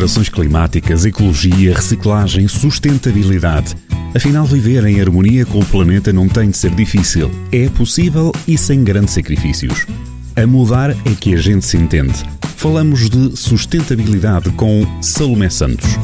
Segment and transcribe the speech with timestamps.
[0.00, 3.76] alterações climáticas, ecologia, reciclagem, sustentabilidade.
[4.14, 7.30] Afinal, viver em harmonia com o planeta não tem de ser difícil.
[7.52, 9.86] É possível e sem grandes sacrifícios.
[10.34, 12.14] A mudar é que a gente se entende.
[12.56, 15.98] Falamos de sustentabilidade com Salomé Santos.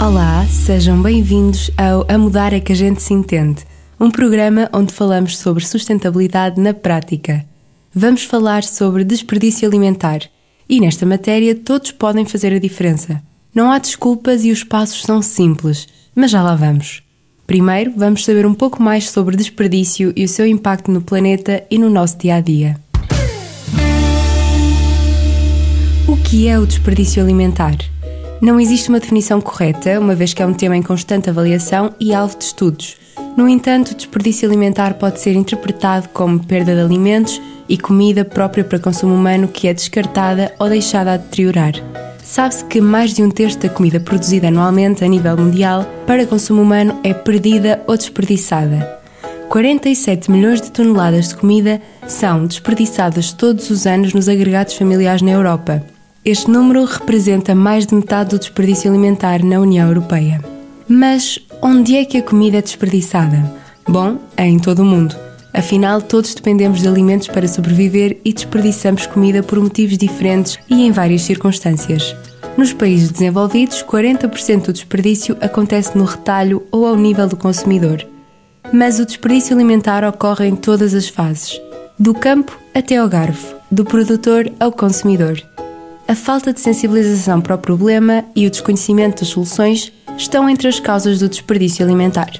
[0.00, 3.64] Olá, sejam bem-vindos ao A Mudar é que a gente se entende,
[3.98, 7.44] um programa onde falamos sobre sustentabilidade na prática.
[7.92, 10.20] Vamos falar sobre desperdício alimentar
[10.68, 13.22] e nesta matéria todos podem fazer a diferença.
[13.54, 17.02] Não há desculpas e os passos são simples, mas já lá vamos.
[17.46, 21.78] Primeiro, vamos saber um pouco mais sobre desperdício e o seu impacto no planeta e
[21.78, 22.76] no nosso dia a dia.
[26.08, 27.76] O que é o desperdício alimentar?
[28.40, 32.14] Não existe uma definição correta, uma vez que é um tema em constante avaliação e
[32.14, 32.96] alvo de estudos.
[33.36, 38.64] No entanto, o desperdício alimentar pode ser interpretado como perda de alimentos e comida própria
[38.64, 41.72] para consumo humano que é descartada ou deixada a deteriorar.
[42.22, 46.62] Sabe-se que mais de um terço da comida produzida anualmente a nível mundial para consumo
[46.62, 49.00] humano é perdida ou desperdiçada.
[49.48, 55.32] 47 milhões de toneladas de comida são desperdiçadas todos os anos nos agregados familiares na
[55.32, 55.84] Europa.
[56.24, 60.40] Este número representa mais de metade do desperdício alimentar na União Europeia.
[60.88, 63.52] Mas onde é que a comida é desperdiçada?
[63.86, 65.16] Bom, é em todo o mundo.
[65.54, 70.90] Afinal, todos dependemos de alimentos para sobreviver e desperdiçamos comida por motivos diferentes e em
[70.90, 72.16] várias circunstâncias.
[72.56, 78.06] Nos países desenvolvidos, 40% do desperdício acontece no retalho ou ao nível do consumidor.
[78.72, 81.60] Mas o desperdício alimentar ocorre em todas as fases,
[81.98, 85.42] do campo até ao garfo, do produtor ao consumidor.
[86.08, 90.80] A falta de sensibilização para o problema e o desconhecimento das soluções estão entre as
[90.80, 92.30] causas do desperdício alimentar.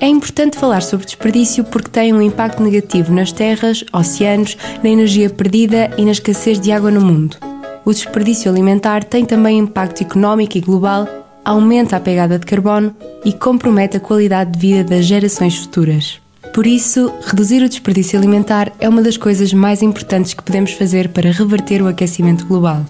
[0.00, 5.28] É importante falar sobre desperdício porque tem um impacto negativo nas terras, oceanos, na energia
[5.28, 7.36] perdida e na escassez de água no mundo.
[7.84, 11.08] O desperdício alimentar tem também impacto económico e global,
[11.44, 16.20] aumenta a pegada de carbono e compromete a qualidade de vida das gerações futuras.
[16.54, 21.08] Por isso, reduzir o desperdício alimentar é uma das coisas mais importantes que podemos fazer
[21.08, 22.84] para reverter o aquecimento global.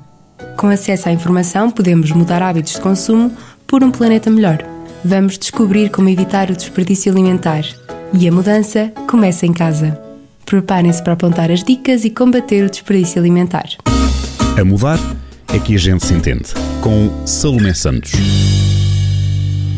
[0.58, 3.32] Com acesso à informação, podemos mudar hábitos de consumo
[3.66, 4.77] por um planeta melhor.
[5.04, 7.64] Vamos descobrir como evitar o desperdício alimentar.
[8.12, 9.98] E a mudança começa em casa.
[10.44, 13.68] Preparem-se para apontar as dicas e combater o desperdício alimentar.
[14.58, 14.98] A mudar
[15.54, 16.52] é que a gente se entende.
[16.80, 18.12] Com Salomé Santos.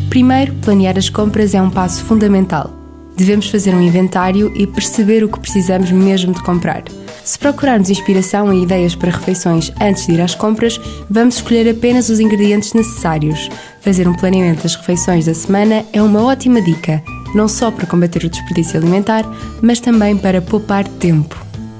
[0.09, 2.73] Primeiro, planear as compras é um passo fundamental.
[3.15, 6.83] Devemos fazer um inventário e perceber o que precisamos mesmo de comprar.
[7.23, 12.09] Se procurarmos inspiração e ideias para refeições antes de ir às compras, vamos escolher apenas
[12.09, 13.49] os ingredientes necessários.
[13.81, 17.03] Fazer um planeamento das refeições da semana é uma ótima dica,
[17.33, 19.25] não só para combater o desperdício alimentar,
[19.61, 21.35] mas também para poupar tempo.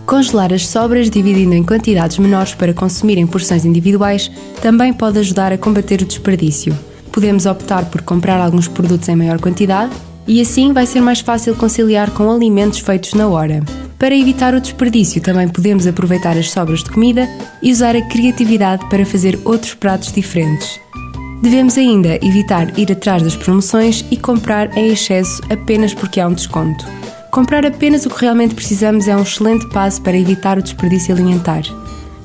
[0.05, 4.31] Congelar as sobras dividindo em quantidades menores para consumir em porções individuais
[4.61, 6.77] também pode ajudar a combater o desperdício.
[7.11, 9.91] Podemos optar por comprar alguns produtos em maior quantidade
[10.27, 13.63] e assim vai ser mais fácil conciliar com alimentos feitos na hora.
[13.99, 17.29] Para evitar o desperdício, também podemos aproveitar as sobras de comida
[17.61, 20.79] e usar a criatividade para fazer outros pratos diferentes.
[21.41, 26.33] Devemos ainda evitar ir atrás das promoções e comprar em excesso apenas porque há um
[26.33, 26.85] desconto.
[27.31, 31.63] Comprar apenas o que realmente precisamos é um excelente passo para evitar o desperdício alimentar.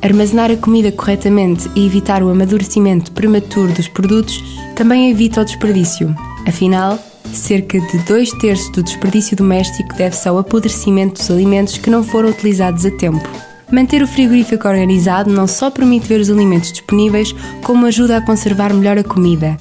[0.03, 4.43] Armazenar a comida corretamente e evitar o amadurecimento prematuro dos produtos
[4.75, 6.15] também evita o desperdício.
[6.47, 6.99] Afinal,
[7.33, 12.31] Cerca de dois terços do desperdício doméstico deve-se ao apodrecimento dos alimentos que não foram
[12.31, 13.29] utilizados a tempo.
[13.71, 17.35] Manter o frigorífico organizado não só permite ver os alimentos disponíveis,
[17.65, 19.57] como ajuda a conservar melhor a comida.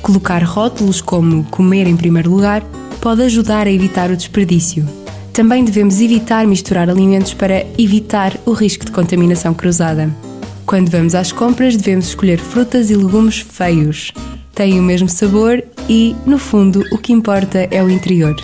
[0.00, 2.62] Colocar rótulos como comer em primeiro lugar
[3.00, 4.86] pode ajudar a evitar o desperdício.
[5.32, 10.10] Também devemos evitar misturar alimentos para evitar o risco de contaminação cruzada.
[10.64, 14.12] Quando vamos às compras, devemos escolher frutas e legumes feios.
[14.54, 18.34] Têm o mesmo sabor e, no fundo, o que importa é o interior.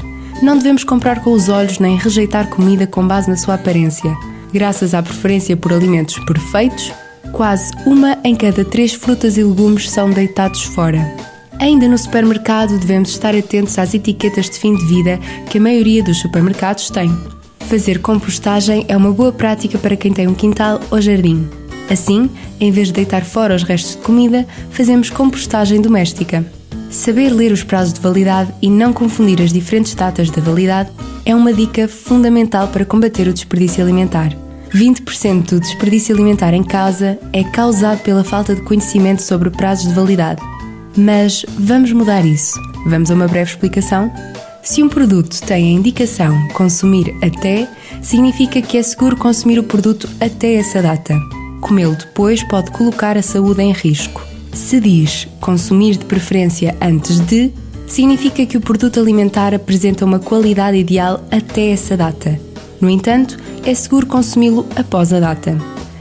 [0.42, 4.14] Não devemos comprar com os olhos nem rejeitar comida com base na sua aparência.
[4.56, 6.90] Graças à preferência por alimentos perfeitos,
[7.30, 11.14] quase uma em cada três frutas e legumes são deitados fora.
[11.60, 15.20] Ainda no supermercado, devemos estar atentos às etiquetas de fim de vida
[15.50, 17.14] que a maioria dos supermercados tem.
[17.68, 21.46] Fazer compostagem é uma boa prática para quem tem um quintal ou jardim.
[21.90, 26.46] Assim, em vez de deitar fora os restos de comida, fazemos compostagem doméstica.
[26.90, 30.88] Saber ler os prazos de validade e não confundir as diferentes datas da validade
[31.26, 34.45] é uma dica fundamental para combater o desperdício alimentar.
[34.70, 39.94] 20% do desperdício alimentar em casa é causado pela falta de conhecimento sobre prazos de
[39.94, 40.42] validade.
[40.96, 42.58] Mas vamos mudar isso.
[42.86, 44.10] Vamos a uma breve explicação?
[44.62, 47.68] Se um produto tem a indicação consumir até,
[48.02, 51.14] significa que é seguro consumir o produto até essa data.
[51.60, 54.22] comê-lo depois pode colocar a saúde em risco.
[54.52, 57.52] Se diz consumir de preferência antes de,
[57.86, 62.38] significa que o produto alimentar apresenta uma qualidade ideal até essa data.
[62.80, 65.58] No entanto, é seguro consumi-lo após a data.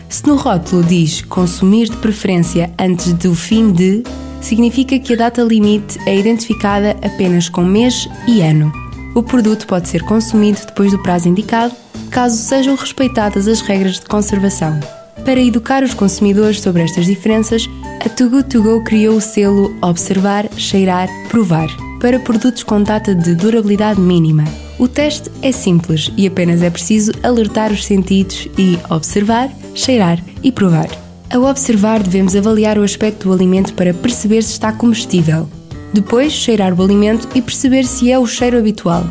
[0.07, 4.03] Se no rótulo diz consumir de preferência antes do fim de,
[4.39, 8.71] significa que a data limite é identificada apenas com mês e ano.
[9.15, 11.73] O produto pode ser consumido depois do prazo indicado,
[12.11, 14.79] caso sejam respeitadas as regras de conservação.
[15.25, 17.67] Para educar os consumidores sobre estas diferenças,
[18.05, 21.69] a Too Good To Go criou o selo Observar, Cheirar, Provar
[21.99, 24.43] para produtos com data de durabilidade mínima.
[24.77, 30.51] O teste é simples e apenas é preciso alertar os sentidos e observar, cheirar e
[30.51, 30.89] provar.
[31.33, 35.49] Ao observar, devemos avaliar o aspecto do alimento para perceber se está comestível.
[35.93, 39.05] Depois, cheirar o alimento e perceber se é o cheiro habitual.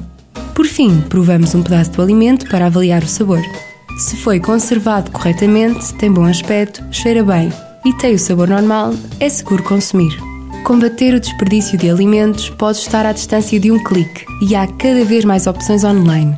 [0.54, 3.42] Por fim, provamos um pedaço do alimento para avaliar o sabor.
[3.98, 7.50] Se foi conservado corretamente, tem bom aspecto, cheira bem
[7.84, 10.33] e tem o sabor normal, é seguro consumir.
[10.64, 15.04] Combater o desperdício de alimentos pode estar à distância de um clique e há cada
[15.04, 16.34] vez mais opções online.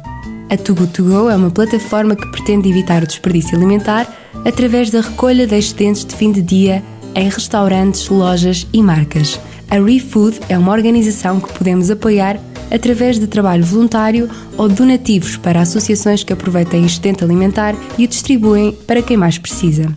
[0.50, 4.12] A Too Good To Go é uma plataforma que pretende evitar o desperdício alimentar
[4.44, 6.82] através da recolha de excedentes de fim de dia
[7.14, 9.38] em restaurantes, lojas e marcas.
[9.70, 12.37] A ReFood é uma organização que podemos apoiar
[12.69, 18.76] através de trabalho voluntário ou donativos para associações que aproveitem excedente alimentar e o distribuem
[18.88, 19.88] para quem mais precisa.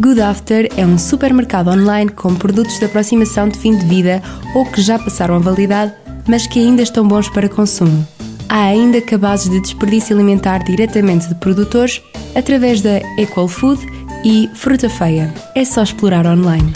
[0.00, 4.20] Good After é um supermercado online com produtos de aproximação de fim de vida
[4.52, 5.92] ou que já passaram a validade,
[6.26, 8.06] mas que ainda estão bons para consumo.
[8.48, 12.02] Há ainda cabazes de desperdício alimentar diretamente de produtores
[12.34, 13.86] através da Equal Food
[14.24, 15.32] e Fruta Feia.
[15.54, 16.72] É só explorar online.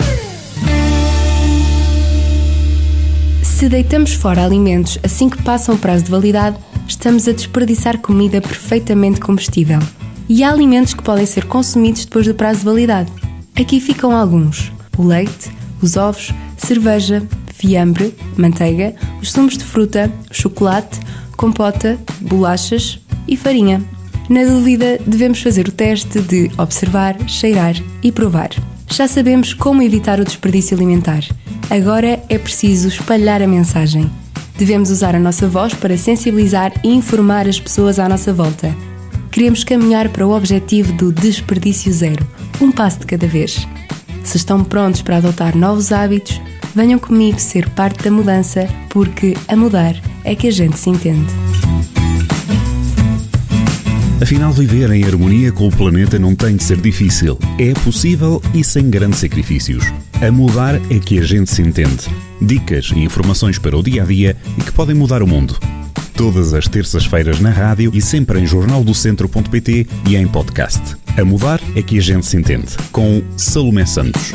[3.43, 6.57] Se deitamos fora alimentos assim que passam o prazo de validade,
[6.87, 9.81] estamos a desperdiçar comida perfeitamente comestível
[10.29, 13.11] e há alimentos que podem ser consumidos depois do prazo de validade.
[13.59, 17.23] Aqui ficam alguns: o leite, os ovos, cerveja,
[17.55, 21.01] fiambre, manteiga, os sumos de fruta, chocolate,
[21.37, 23.83] compota, bolachas e farinha.
[24.29, 28.51] Na dúvida, devemos fazer o teste de observar, cheirar e provar.
[28.91, 31.25] Já sabemos como evitar o desperdício alimentar.
[31.71, 34.11] Agora é preciso espalhar a mensagem.
[34.57, 38.75] Devemos usar a nossa voz para sensibilizar e informar as pessoas à nossa volta
[39.39, 42.27] queremos caminhar para o objetivo do desperdício zero,
[42.61, 43.69] um passo de cada vez.
[44.25, 46.41] Se estão prontos para adotar novos hábitos,
[46.75, 49.95] venham comigo ser parte da mudança, porque a mudar
[50.25, 51.33] é que a gente se entende.
[54.21, 57.39] Afinal, viver em harmonia com o planeta não tem de ser difícil.
[57.61, 59.85] É possível e sem grandes sacrifícios.
[60.21, 62.09] A mudar é que a gente se entende.
[62.43, 65.57] Dicas e informações para o dia a dia e que podem mudar o mundo
[66.19, 70.83] todas as terças-feiras na rádio e sempre em jornaldocentro.pt e em podcast.
[71.17, 74.33] A mudar é que a gente se entende, com Salomé Santos.